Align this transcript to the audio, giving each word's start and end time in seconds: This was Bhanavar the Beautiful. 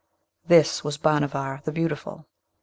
This 0.47 0.83
was 0.83 0.97
Bhanavar 0.97 1.63
the 1.63 1.71
Beautiful. 1.71 2.25